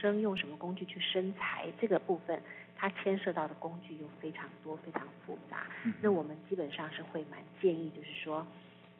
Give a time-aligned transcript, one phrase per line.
[0.00, 2.40] 生，用什么工具去生财，这个部分
[2.74, 5.66] 它牵涉到的工具又非常多，非常复杂。
[5.84, 8.46] 嗯、那我们基本上是会蛮建议，就是说，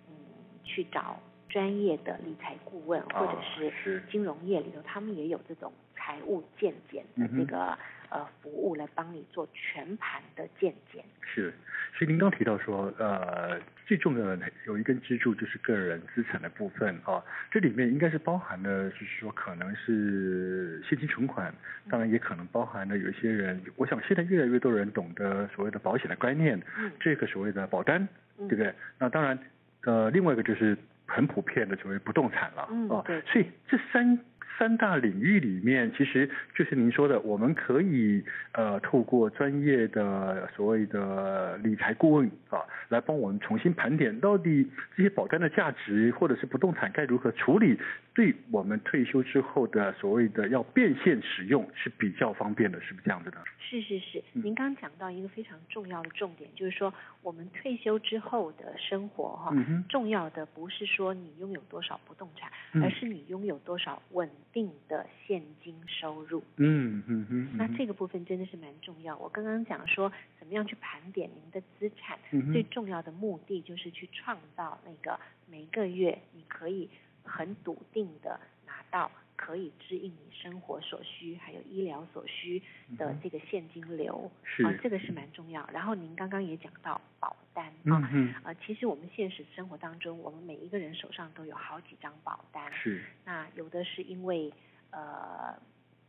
[0.09, 0.15] 嗯，
[0.63, 7.59] 去找专业的理财顾问，或者是金融业里头，他们也有这种财务健检的这个。
[7.71, 7.79] 嗯
[8.11, 11.05] 呃，服务来帮你做全盘的健检。
[11.23, 11.55] 是，
[11.97, 13.57] 所以您刚提到说，呃，
[13.91, 21.53] 最重要的有一根支柱就是个人资产的部分啊，这里面应该是包含了，就是说可能是现金存款，
[21.89, 28.07] 当然也可能包含了有一些人，我想现在越来越多人懂得所谓的保险的观念，嗯，这个所谓的保单，
[28.39, 28.73] 嗯，对不对？
[28.97, 29.37] 那当然，
[29.83, 34.17] 呃，另外一个就是很普遍的所谓不动产了，嗯，哦，对，所以这三。
[34.61, 47.79] 三大领域里面，其实就是您说的，我们可以呃透过专业的所谓的理财顾问啊，来帮我们重新盘点到底这些保单的价值，或者是不动产该如何处理，
[48.13, 53.39] 对我们退休之后的所谓的要变现使用是比较方便的，是不是这样子的？
[53.59, 59.55] 是是是，您刚讲到一个非常重要的重点，就是说我们退休之后的生活哈，
[59.89, 62.51] 重要的不是说你拥有多少不动产，
[62.83, 66.43] 而是你拥有多少稳定的现金收入。
[66.57, 67.49] 嗯嗯嗯。
[67.57, 69.17] 那这个部分真的是蛮重要。
[69.19, 72.19] 我刚刚讲说，怎么样去盘点您的资产，
[72.53, 76.91] 最重要的目的就是去创造那个每个月你可以
[77.31, 79.11] 很笃定的拿到。
[79.43, 82.63] 可以支应你生活所需，还有医疗所需
[82.99, 85.67] 的这个现金流，是啊，这个是蛮重要。
[85.73, 93.03] 然后您刚刚也讲到保单啊，嗯嗯，啊，其实我们现实生活当中，我们每一个人手上都有好几张保单，是。
[93.25, 94.53] 那有的是因为
[94.91, 95.59] 呃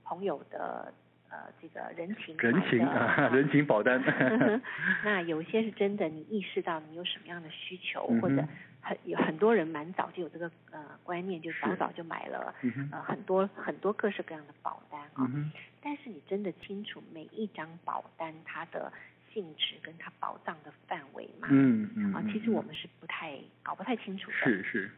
[0.04, 0.94] 朋友的
[1.30, 4.04] 呃这个人情人情啊，人情保单。
[5.06, 8.46] 那有些是真的，你意识到你有什么样的需求，嗯、或者。
[8.82, 12.54] 很有很多人蛮早就有这个呃观念，就早早就买了
[12.92, 15.30] 呃很多很多各式各样的保单啊。
[15.34, 15.52] 嗯。
[15.82, 18.92] 但是你真的清楚每一张保单它的
[19.34, 21.48] 性质跟它保障的范围吗？
[21.52, 22.14] 嗯嗯。
[22.14, 24.38] 啊，其实我们是不太搞不太清楚的。
[24.38, 24.92] 是是。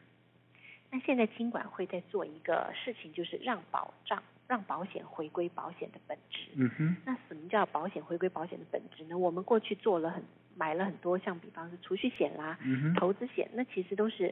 [0.91, 6.50] 那现在金管会在做一个事情，就是让保障让保险回归保险的本质。
[6.56, 6.96] 嗯哼。
[7.06, 9.18] 那什么叫保险回归保险的本质呢？
[9.18, 10.24] 我们过去做了很。
[10.56, 14.31] 买了很多，像比方是储蓄险啦、嗯、投资险，那其实都是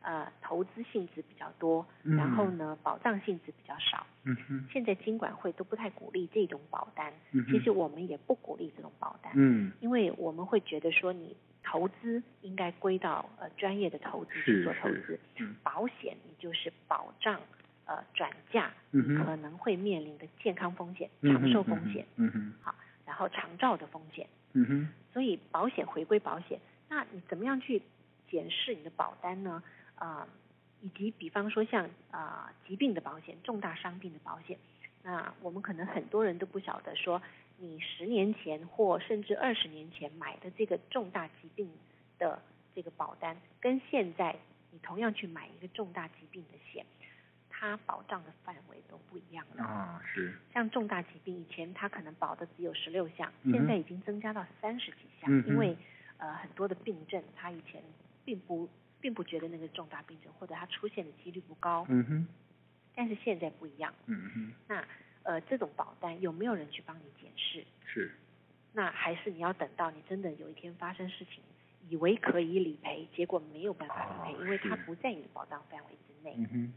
[0.00, 4.06] 呃投资性质比较多，嗯、然后呢保障性质比较少。
[4.24, 4.66] 嗯哼。
[4.72, 17.38] 现在金管会都不太鼓励这种保单，嗯、其实我们也不鼓励这种保单，嗯，因为我们会觉得说你投资应该归到呃专业的投资去做投资，嗯、保险你就是保障
[17.88, 18.70] 呃转嫁
[19.24, 22.74] 可能会面临的健康风险、长寿风险，嗯哼，好，
[23.06, 24.28] 然后长照的风险。
[24.52, 27.82] 嗯哼，所以保险回归保险，那你怎么样去
[28.30, 29.62] 检视你的保单呢？
[29.94, 30.28] 啊、呃，
[30.82, 34.58] 以及比方说像啊、呃、疾病的保险、重大伤病的保险，
[35.02, 37.20] 那我们可能很多人都不晓得说，
[37.56, 41.70] 你十年前或甚至二十年前买的这个重大疾病
[42.18, 42.40] 的
[42.74, 44.36] 这个保单，跟现在
[44.70, 46.84] 你同样去买一个重大疾病的险。
[47.60, 49.64] 它保障的范围都不一样了。
[49.64, 50.32] 啊，是。
[50.54, 55.76] 像重大疾病，以前它可能保的只有十六项，现在已经增加到三十几项，嗯、因为
[56.18, 57.82] 呃很多的病症，它以前
[58.24, 58.68] 并不
[59.00, 62.28] 并不觉得那个重大病症，或者它出现的几率不高，嗯哼，
[62.94, 64.84] 但是现在不一样，嗯哼，那
[65.24, 67.64] 呃这种保单有没有人去帮你检视？
[67.84, 68.12] 是，
[68.72, 71.42] 那还是你要等到你真的有一天发生事情，
[71.88, 76.34] 以为可以理赔，结果没有办法理赔，哦、因为它不在你的保障范围之内。
[76.38, 76.72] 嗯哼。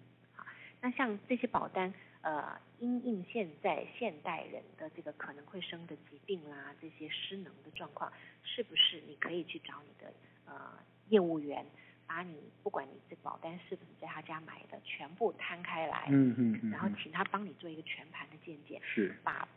[0.81, 8.11] 那像这些保单，呃，因应现在现代人的这个可能会生的疾病啦，这些失能的状况，
[8.43, 10.11] 是不是你可以去找你的
[10.47, 10.73] 呃
[11.09, 11.63] 业务员，
[12.07, 19.47] 把你不管你这保单是不是在他家买的，全部摊开来，嗯嗯，嗯，然后请他帮你做一个全盘的鉴检，是，把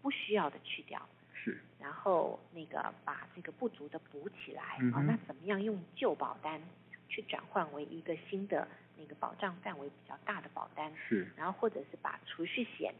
[0.00, 6.58] 不需要的去掉，是，然后那个把这个不足的补起来，嗯、哦，那怎么样用旧保单
[7.06, 8.66] 去转换为一个新的？
[9.00, 12.94] 那个保障范围比较大的保单，是，然后或者是把储蓄险，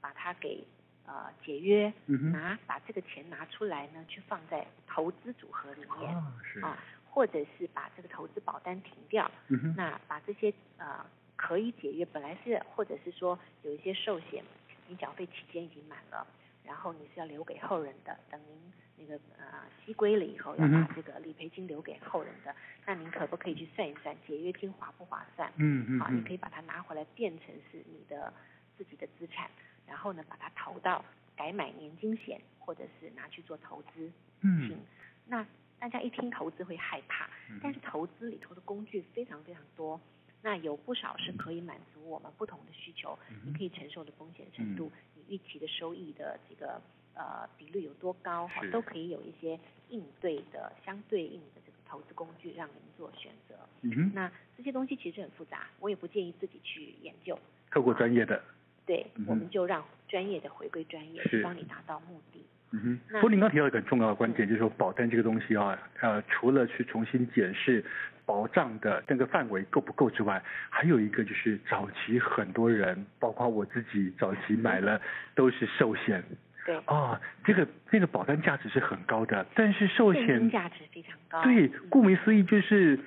[0.00, 0.62] 把它给
[1.06, 6.60] 呃解约，嗯、拿把这个钱拿出来呢，去放在投资组合里面，啊，是。
[6.60, 6.78] 啊，
[7.10, 11.04] 或者是把这个投资保单停掉，嗯、那把这些呃
[11.34, 14.44] 可以解约，本来是或者是说有一些寿险，
[14.86, 16.26] 你缴费期间已经满了，
[16.66, 18.56] 然后你是要留给后人的，等您。
[18.98, 19.44] 那个呃，
[19.84, 25.52] 息归了以后要把这个理赔金留给后人的，嗯，那您可不可以去算一算解约金划不划算？
[25.56, 28.32] 嗯嗯，好，你可以把它拿回来变成是你的
[28.74, 29.50] 自己的资产，
[29.86, 31.04] 然后呢把它投到
[31.36, 34.10] 改买年金险，或者是拿去做投资。
[34.40, 34.80] 嗯，
[35.26, 35.46] 那
[35.78, 37.28] 大家一听投资会害怕，
[37.62, 40.00] 但是投资里头的工具非常非常多。
[40.46, 46.80] 那有不少是可以满足我们不同的需求，嗯、你可以承受的风险程度，嗯、你预期的收益的这个
[47.16, 49.58] 呃比率有多高，哈，都可以有一些
[49.88, 53.56] 应对的相对应的这个投资工具让您做选择。
[53.82, 57.36] 嗯哼，那这些东西其实很复杂，我也不建议自己去研究。
[57.72, 58.40] 透过专业的。
[58.86, 62.46] 对，嗯、我们就让专业的回归专业，帮你达到目的。
[62.70, 67.84] 嗯哼，不过您刚提到一个很重要的观点，嗯、就是说保单这个东西啊，呃，除了去重新检视
[68.26, 75.00] 保障的那个范围够不够之外，还有一个就是早期很多人，包括我自己早期买了
[75.36, 76.22] 都是寿险。
[76.64, 76.76] 对。
[76.86, 81.40] 啊，这个这个保单价值是很高的，但是寿险价值非常高。
[81.44, 82.98] 对，顾名思义就是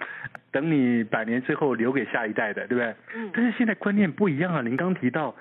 [0.51, 2.95] 等你百年之后留给下一代的，对不对？
[3.13, 3.29] 嗯。
[3.33, 5.35] 但是现在观念不一样啊，您刚提到，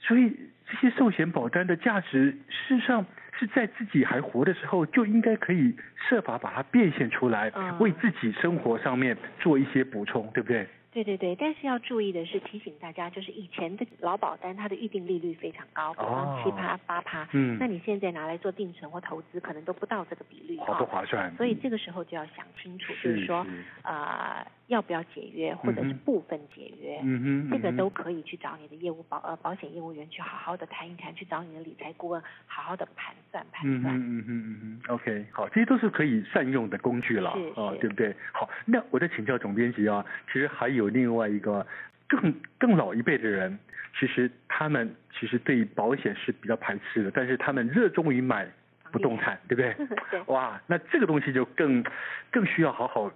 [0.00, 0.36] 所以
[0.66, 3.06] 这些寿险保单的价值，事实上。
[3.38, 5.74] 是在自己还活的时候，就应该可以
[6.08, 10.66] 设法把它变现出来，嗯、为自己生活上面做一些补充，对不对？
[10.92, 21.34] 对对对，但是要注意的是，提醒大家，就是以前的劳保单，它的预定利率非常高，比方七趴八趴，嗯，那你现在拿来做定存或投资，可能都不到这个比率，好不划算。
[21.36, 23.44] 所以这个时候就要想清楚，就是说，
[23.82, 33.96] 呃，要不要解约，或者是部分解约，嗯哼，这个都可以去找你的业务保呃保险业务员去好好的谈一谈，去找你的理财顾问好好的盘算盘算。
[33.96, 38.14] 嗯嗯嗯嗯 OK，好，这些都是可以善用的工具了，啊，对不对？
[38.32, 40.74] 好，那我再请教总编辑啊，其实还有。
[40.74, 41.64] 有另外一个
[42.08, 43.56] 更更老一辈的人，
[43.98, 48.44] 其实他们其实对保险是比较排斥的，但是他们热衷于买
[48.90, 49.72] 不动产，对不对？
[50.10, 50.20] 对。
[50.26, 51.82] 哇，那这个东西就更
[52.30, 53.10] 更需要好好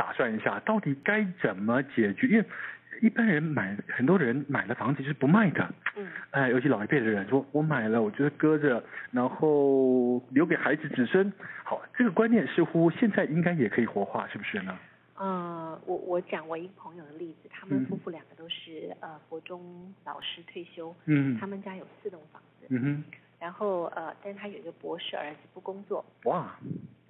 [0.00, 2.26] 打算一下，到底该怎么解决？
[2.26, 2.44] 因为
[3.02, 5.68] 一般人买，很多人买了房子就是不卖的。
[5.94, 6.08] 嗯。
[6.30, 11.30] 哎，尤其老一辈的人说，我买了，我觉得搁着，然后留给孩子子孙。
[11.64, 14.78] 好，这个观念似乎现在应该也可以活化，是不是呢？
[15.16, 23.04] 呃，我我讲我一个朋友的例子，他们夫妇两个都是、嗯、呃国中老师退休，嗯，他们家有四栋房子，嗯哼，
[23.38, 26.58] 然后呃，但是他有一个博士儿子不工作，哇，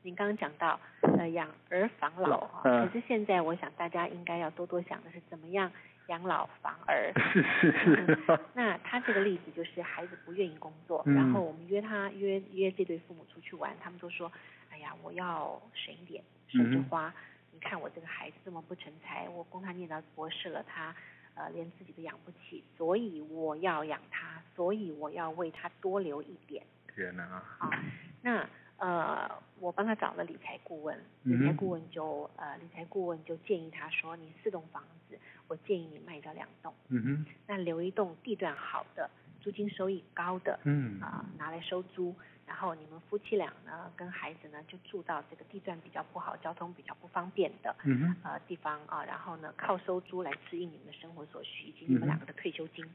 [0.03, 0.79] 您刚刚讲到
[1.19, 5.71] 呃养儿防老可是现在我想大家应该要多多想的是怎么样
[6.09, 14.31] 养老防儿， 是是是、嗯， 那他这个例子就是孩子不愿意工作，嗯、然后我们约他约约这对父母出去玩，他们都说，
[14.71, 17.09] 哎呀，我要省一点，省着花。
[17.09, 17.13] 嗯
[17.53, 20.95] 你看我这个孩子这么不成才，我供他念到博士了，他
[21.35, 26.65] 呃连自己都养不起，所以我要养他，所以我要为他多留一点。
[26.95, 27.25] 天哪！
[27.59, 27.71] 啊，
[28.23, 28.49] 那
[28.81, 29.31] 呃
[29.61, 35.19] 我帮他找了理财顾问，理财顾问就呃理财顾问就建议他说，你四栋房子，
[35.49, 39.09] 我建议你卖掉两栋，嗯哼，那留一栋地段好的，
[39.41, 42.15] 租金收益高的，嗯啊、呃、拿来收租。
[42.47, 49.05] 然后你们夫妻俩呢，跟孩子呢，就住到这个地段比较不好、交通比较不方便的，嗯哼呃地方啊。
[49.05, 52.85] 然后呢，靠收租来支应你们的生活所需，以及你们两个的退休金。
[52.85, 52.91] 嗯、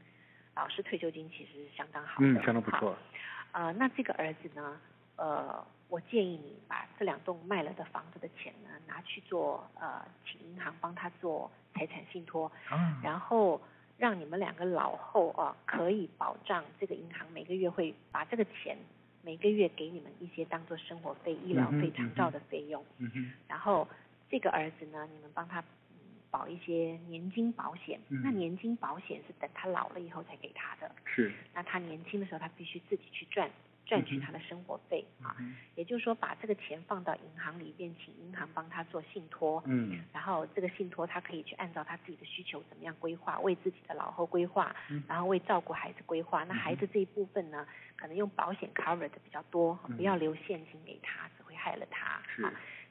[0.56, 2.98] 老师退休金其实是相当好的，嗯，相当不错。
[3.54, 4.78] 呃，那这个儿子呢，
[5.16, 13.62] 呃，我建议你把这两栋卖了的房子的钱呢，拿去做呃，请银行帮他做财产信托，啊、然后
[13.98, 18.78] 让你们两个老后啊，可以保障这个银行每个月会把这个钱。
[19.24, 22.86] 每个月给你们一些当做生活费、医疗费、长照的费用，
[23.48, 23.88] 然后
[24.30, 25.63] 这个儿子呢，你们帮他
[26.30, 33.50] 保一些年金保险，嗯、那年金保险是等他老了以后才给他的，是，那他年轻的时候他必须自己去赚。
[33.86, 35.36] 赚取他的生活费啊，
[35.75, 44.75] 也就是说把这个钱放到银行里边，请银行帮他做信托，嗯，然后这个信托他可以去按照他自己的需求怎么样规划，为自己的老后规划，
[45.08, 46.44] 然后为照顾孩子规划。
[46.46, 52.22] 那孩子这一部分呢，可能用保险 cover 的比较多，不要留现金给他，只会害了他。
[52.27, 52.44] 是。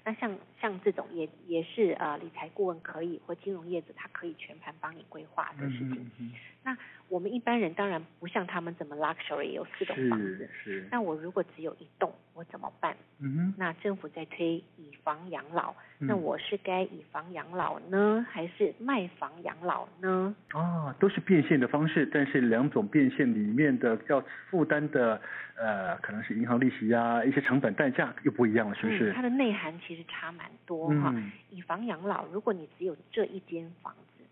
[0.04, 5.94] 那像像这种也也是呃理财顾问可以或金融业者他可以全盘帮你规划的事情。
[5.94, 6.32] 嗯嗯嗯、
[6.62, 6.76] 那
[7.08, 10.48] 我们一般人当然不像他们这么 luxury 有四栋房子。
[10.62, 10.80] 是。
[10.80, 12.96] 是那我如果只有一栋，我怎么办？
[13.18, 13.54] 嗯哼。
[13.56, 20.34] 那政府在推以房养老，嗯、那我是该以房养老呢，还是卖房养老呢？
[20.52, 25.20] 啊，都是变现的方式，但是两种变现里面的要负担的
[25.56, 29.10] 呃，可能是银行利息啊，一些成本代价又不一样了，是不是？
[29.10, 30.02] 嗯、它的内涵其实。
[30.14, 34.22] 差蛮多哈，嗯、以房养老，如果你只有这一间房子，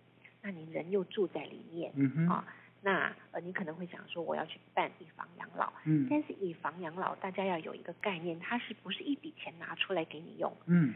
[0.41, 2.45] 那你人又住在里面，嗯哼啊，
[2.83, 10.53] 那呃你可能会想说我要去办以房养老，嗯，但是以房养老大家要有一个概念，它是不是一笔钱拿出来给你用？
[10.67, 10.95] 嗯，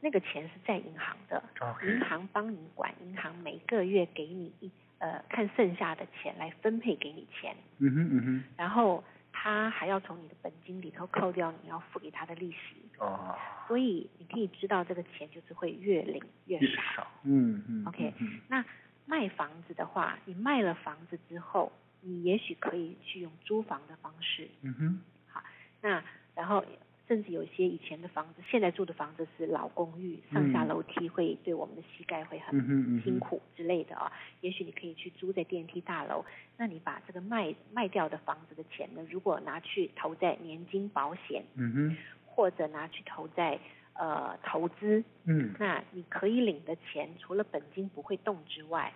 [0.00, 1.42] 那个钱是在银行的
[1.86, 9.02] 银行帮你管，银行每个月给你一呃看剩下的钱来分配给你钱，嗯哼嗯哼，然后。
[9.32, 13.34] 他还要从你的本金里头扣掉你要付给他的利息，哦，
[13.66, 18.62] 所以你可以知道这个钱就是会越领越少，嗯嗯，嗯，OK，嗯，那
[19.10, 24.48] 卖房子的话，你卖了房子之后，你也许可以去用租房的方式。
[24.62, 25.00] 嗯哼。
[25.26, 25.42] 好，
[25.82, 26.02] 那
[26.34, 26.64] 然后。
[27.10, 34.12] 甚至有些以前的房子，现在住的房子是老公寓，上下楼梯会对我们的膝盖会很辛苦之类的啊、哦。
[34.42, 36.24] 也许你可以去租在电梯大楼，
[36.56, 43.58] 那你把这个卖卖掉的房子的钱呢，如果拿去投在年金保险，嗯哼，或者拿去投在
[44.00, 48.92] 呃投资，嗯，那你可以领的钱，除了本金不会动之外，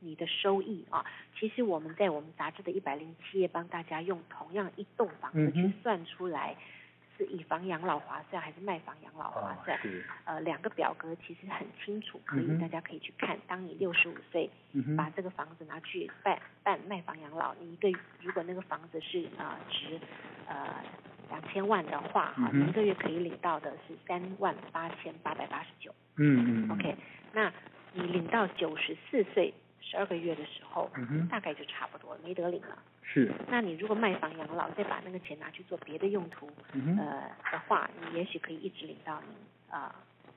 [0.00, 1.04] 你的收益啊，
[1.38, 6.54] 其实我们在我们杂志的一百零七页帮大家用同样一栋房子去算出来。
[7.16, 9.78] 是以房养老划算还是卖房养老划算？
[9.78, 9.80] 哦、
[10.24, 13.38] 呃，两个表格其实很清楚，可以、嗯、大家可以去看。
[13.46, 14.50] 当你六十五岁，
[14.96, 17.88] 把这个房子拿去办办卖房养老，你一个
[18.20, 20.00] 如果那个房子是啊、呃、值
[20.48, 20.84] 呃
[21.34, 25.92] 两千万的话，哈、嗯，你一个月可以领到的是三万八千八百八十九。
[26.16, 26.70] 嗯嗯。
[26.70, 26.94] OK，
[27.32, 27.52] 那
[27.92, 32.78] 你领到九十四岁十二个月的时候，嗯、大概就差不多没得领了。
[33.02, 39.34] 是，那你如果卖房养老，再把那个钱拿去做别的用途，嗯、呃的话，你也许可以一直领到你
[39.74, 39.94] 啊、呃、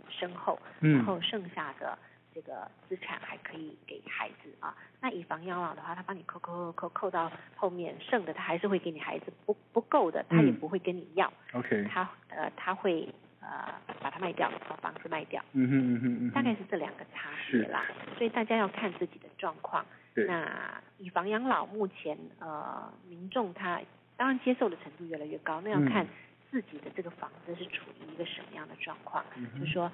[0.09, 1.97] 身后，嗯，然后剩下的
[2.37, 4.75] 这个资产还可以给孩子啊。
[5.01, 11.27] 那以房养老的话，他帮你扣扣扣扣扣到后面，剩的他还是会给你孩子，不不够的他也不会跟你要。
[11.53, 11.83] 嗯、OK。
[11.91, 13.09] 他呃他会
[13.41, 15.43] 呃把它卖掉，把房子卖掉。
[15.53, 16.31] 嗯哼嗯哼嗯。
[16.31, 17.83] 大概是这两个差别啦，
[18.19, 19.83] 所以大家要看自己的状况。
[20.27, 23.81] 那以房养老，目前呃，民众他
[24.15, 26.05] 当然接受的程度越来越高，那要看
[26.49, 29.23] 自己的这个房子是处于一个什么样的状况。
[29.35, 29.91] 嗯、就是说，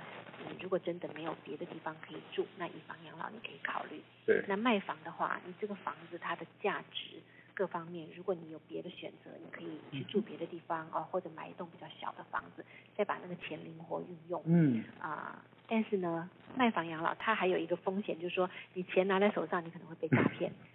[0.48, 4.02] 你如果真的没有别的地方可以住，那以房养老你可以考虑。
[4.26, 4.44] 对。
[4.48, 7.22] 那卖房的话，你这个房子它的价值
[7.54, 14.42] 各方面，如果你有别的选择，你可以去住别的地方哦，或者买一栋比较小的房子，再把那个钱灵活运用。
[14.46, 14.84] 嗯。
[15.00, 15.42] 啊、呃。
[15.68, 20.52] 但是呢，卖房养老它还有一个风险，就是说你钱拿在手上，你可能会被诈骗。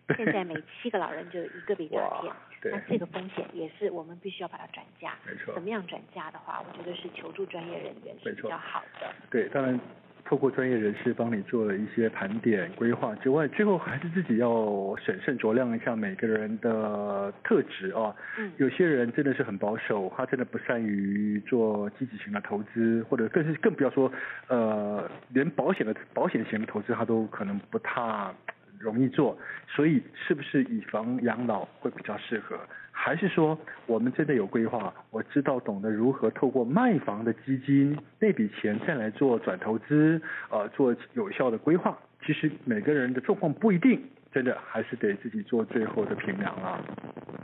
[0.48, 2.32] 每七个老人就一个被诈骗，
[2.72, 5.14] 那这个风险也是我们必须要把它转嫁。
[5.26, 5.52] 没错。
[5.54, 9.12] 怎么样转嫁的话，我觉得是求助专业人员是比较好的。
[9.30, 9.78] 对，当然。
[10.24, 18.14] 透过专业人士帮你做了一些盘点规划之外，最后还是自己要审慎酌量一下每个人的特质啊。
[18.36, 18.52] 嗯。
[18.58, 24.12] 有些人真的是很保守，他真的不善于做积极型的投资，或者更是更不要说，
[24.48, 28.30] 呃，连保险的保险型的投资他都可能不太
[28.78, 29.36] 容易做。
[29.68, 32.58] 所以，是不是以房养老会比较适合？
[32.90, 33.56] 还是说，
[33.86, 40.20] 我们真的有规划，我知道懂得如何透过卖房的基金那笔钱再来做转投资，
[40.50, 41.96] 呃，做有效的规划。
[42.26, 46.82] 其实每个人的状况不一定，真的还是得自己做最后的评量啊，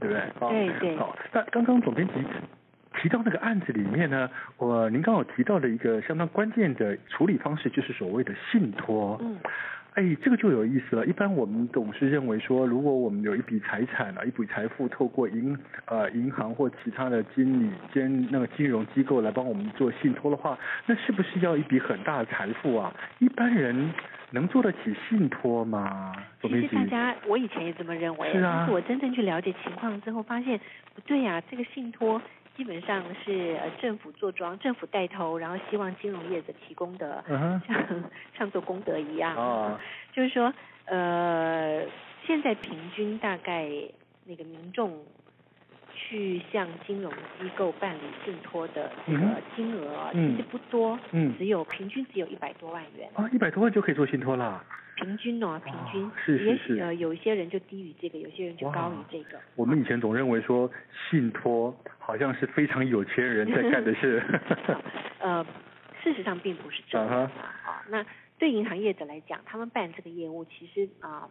[0.00, 0.48] 对不对？
[0.50, 0.96] 对对。
[0.96, 2.14] 好，那刚刚总编辑
[3.00, 9.16] 提到那个案子里面呢，我您刚好提到了一个相当关键的处理方式，就是所谓的信托。
[9.22, 9.38] 嗯。
[9.94, 11.06] 哎，这个就有意思了。
[11.06, 22.92] 一般我们总是认为说，如果我们有一笔财产啊，一笔财富，透过银呃银行或其他的经理兼那个金融机构来帮我们做信托的话，那是不是要一笔很大的财富啊？
[23.20, 23.92] 一般人
[24.32, 26.12] 能做得起信托吗？
[26.42, 30.58] 其实大家，我以前也这么认为，是啊，但是我真正去了解情况之后，发现
[30.96, 32.20] 不对呀，啊，这个信托。
[32.56, 37.24] 基本上是呃政府坐庄，政府带头，然后希望金融业者提供的，
[37.66, 38.04] 像
[38.38, 39.34] 像做功德一样。
[39.36, 39.78] 哦。
[40.12, 41.84] 就是说，呃，
[42.26, 43.68] 现在平均大概
[44.24, 45.04] 那个民众
[46.14, 49.18] 去向金融机构办理信托的这个
[49.56, 53.10] 金额，其实不多，嗯，只有平均只有一百多万元。
[53.14, 54.64] 啊，一百多万就可以做信托啦。
[54.94, 59.40] 平均哦，平均，是是是，呃，有一些人就低于这个，有些人就高于这个。
[59.56, 60.70] 我们以前总认为说
[61.10, 64.22] 信托好像是非常有钱人在干的事。
[65.18, 65.44] 呃，
[66.00, 67.32] 事实上并不是这样啊。
[67.64, 68.06] 啊，那
[68.38, 71.28] 对银行业者来讲，他们办这个业务其实啊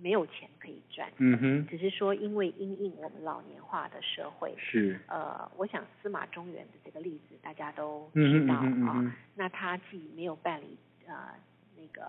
[0.00, 1.10] 没有钱可以赚。
[1.18, 1.66] 嗯哼。
[1.66, 4.54] 只是说因为因应我们老年化的社会。
[4.58, 4.98] 是。
[5.08, 9.16] 呃，我想司马中原的这个例子大家都知道啊。
[9.34, 10.76] 那他既没有办理
[11.06, 11.14] 呃
[11.76, 12.04] 那个。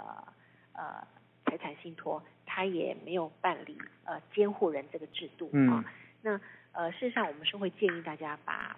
[0.80, 1.02] 呃，
[1.44, 5.82] 财产信托，他也没有办理呃监护人这个制度啊。
[5.82, 5.84] 嗯。
[6.22, 6.40] 那
[6.72, 8.78] 呃，事实上我们是会建议大家把，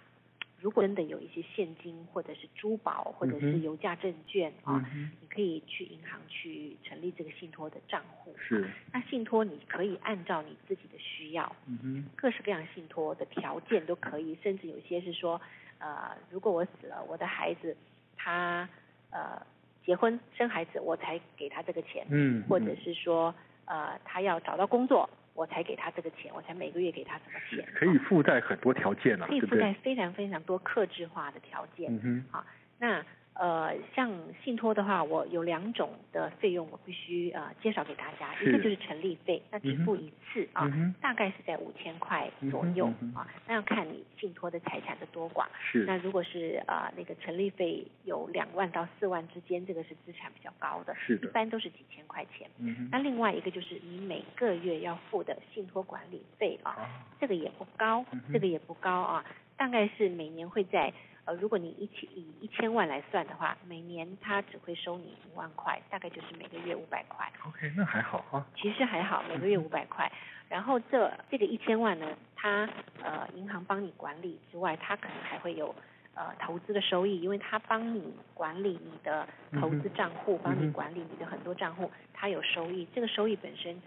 [0.61, 8.35] 如果真的有一些现金或者是珠宝或者是有价证券啊，嗯，你可以去银行去成立这个信托的账户。
[8.37, 8.69] 是。
[8.91, 15.39] 那信托你可以按照你自己的需要，嗯哼，各式各样信托的条件都可以，甚至有些是说，
[15.77, 17.75] 呃，如果我死了，我的孩子
[18.15, 18.67] 他
[19.11, 19.41] 呃。
[19.85, 23.33] 结婚生孩子，我才给他这个钱，嗯，或者是说，
[23.65, 32.45] 呃，他要找到工作，我才给他这个钱，我才每个月给他什么钱，可以附带很多条件啊，可以附带非常非常多克制化的条件，嗯哼，好，
[32.77, 34.12] 那呃，像
[34.43, 38.34] 信托的话，我有两种的费用，我必须呃介绍给大家。
[38.41, 43.27] 一个就是成立费，那只付一次、嗯、啊，嗯、大概是在五千块左右、嗯、啊。
[43.48, 45.46] 那要看你信托的财产的多寡。
[45.60, 45.84] 是。
[45.86, 50.96] 那如果是呃那个成立费有两万到四万之间，这个是资产比较高的。
[50.96, 51.27] 是的。
[51.27, 52.50] 一般都是几千块钱。
[52.60, 52.88] 嗯。
[52.91, 59.25] 那另外一个就是你每个月要付的信托管理费啊，啊，这个也不高，嗯、这个也不高啊，
[59.58, 60.93] 大概是每年会在。
[61.29, 67.31] 呃，如果你一千以一千万来算的话，每年他只会收你五万块，大概就是每个月五百块。
[67.45, 68.43] OK，那还好啊。
[68.55, 70.12] 其实还好，每个月五百块。
[70.50, 72.67] 然后这这个一千万呢，他
[73.03, 75.75] 呃银行帮你管理之外，他可能还会有
[76.15, 79.27] 呃投资的收益，因为他帮你管理你的
[79.62, 82.88] 投资账户，帮你管理你的很多账户，他有收益。
[82.95, 83.79] 这个收益本身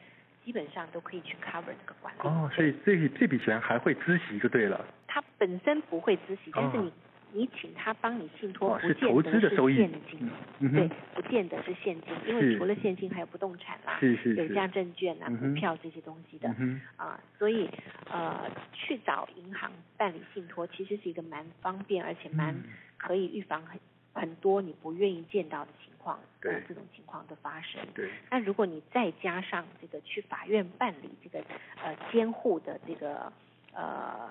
[0.44, 2.20] 基本上都可以去 cover 这个管理。
[2.20, 4.86] 哦，所以这这笔钱还会孳息就对了。
[5.08, 6.92] 它本身不会孳息，但是你。
[7.32, 13.98] 哦你请他帮你信托，不见得是投资的收益，现金，嗯，对，不见得是现金，因为除了现金还有不动产啦，
[14.36, 17.70] 有价证券啊、股票这些东西的，嗯、啊，所以
[18.10, 22.54] 呃去找银行办理信托其实是一个蛮方便，而且蛮
[22.98, 23.80] 可以预防很
[24.12, 27.80] 很多你不愿意见到的情况，对，这种情况的发生。
[27.94, 31.42] 对，那如果你再加上这个去法院办理这个
[31.82, 33.32] 呃监护的这个
[33.72, 34.30] 呃。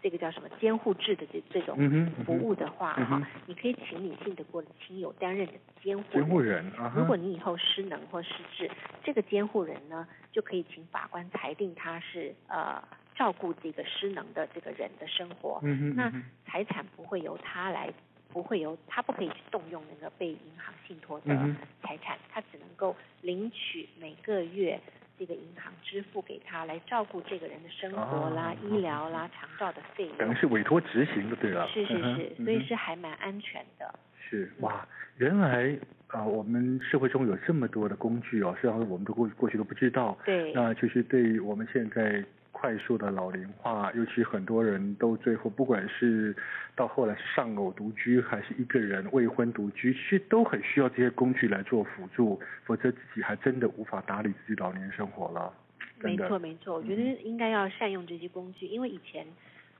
[0.00, 1.76] 这个叫什么监护制的这这种
[2.24, 5.52] 服务的话哈、嗯嗯，你可以请你信得过的亲友担任的
[5.82, 6.72] 监护监护人。
[6.94, 8.70] 如果你以后失能或失智，
[9.02, 12.82] 这个监护人呢就可以请法官裁定他是呃
[13.16, 15.60] 照顾这个失能的这个人的生活。
[15.62, 16.12] 嗯、那
[16.46, 17.92] 财产不会由他来，
[18.32, 21.34] 不会由他不可以去动用那个被银行信托的
[21.82, 24.80] 财产，他只能够领取每个月。
[25.18, 31.66] 这个银行支付给他来照顾这个人的生活啦、啊、医疗啦、长照的费用，等于是委托执行的，对吧。
[31.72, 33.92] 是是是、嗯，所以是还蛮安全的。
[34.18, 40.16] 是哇，原来啊、呃，我们社会中有这么多的工具哦，实际上我们都过过去都不知道。
[40.24, 40.52] 对。
[40.52, 42.24] 那就是对于我们现在。
[42.52, 46.34] 快速的老龄化，尤其很多人都最后，不管是
[46.74, 55.52] 到后来是丧偶独居，还是一个人未婚独居，其实都很需要这些工具来做辅助，否则自己还真的无法打理自己老年生活了。
[56.00, 59.26] 没错没错，我觉得应该要善用这些工具，因为以前。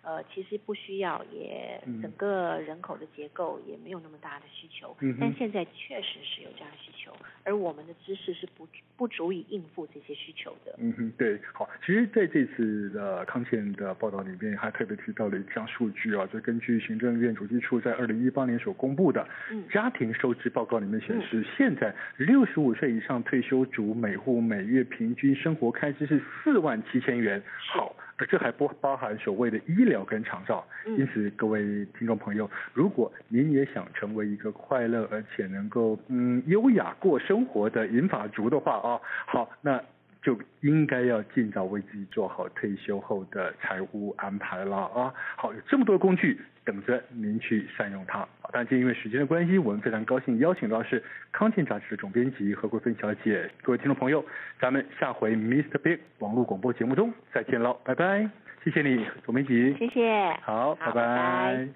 [0.08, 7.12] 呃，其实不需要，也整个人口的结构也没有那么大的需求，嗯、但现在确实是有这样的需求，
[7.44, 8.66] 而我们的知识是不
[8.96, 10.74] 不足以应付这些需求的。
[10.78, 19.28] 嗯哼，对，好，其实在这次的康健的报道里面，还特别提到了一项数据啊，就根据行政院主计处在二零一八年所公布的
[19.70, 27.42] 家庭收支报告里面显示，嗯、现在六十五岁以上退休族每户每月平均生活开支是四万七千元。
[27.70, 27.94] 好。
[28.18, 39.80] 而这还不包含所谓的医疗跟长照，因此各位听众朋友，如果您也想成为一个快乐而且能够嗯优雅过生活的银发族的话啊，好，那
[40.20, 45.14] 就应该要尽早为自己做好退休后的财务安排了啊。
[45.36, 48.18] 好，有这么多工具等着您去善用它。
[48.42, 51.02] 好，但今因为时间的关系，我们非常高兴邀请到是
[51.32, 53.50] 康健杂志的总编辑何桂芬小姐。
[53.62, 54.22] 各位听众朋友，
[54.60, 55.78] 咱们下回 Mr.
[55.78, 58.28] Big 网络广播节目中再见喽，拜拜，
[58.62, 60.92] 谢谢你，总编辑，谢谢，好，拜拜。
[60.92, 61.68] 拜拜。